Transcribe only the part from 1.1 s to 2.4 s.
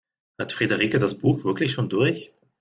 Buch wirklich schon durch?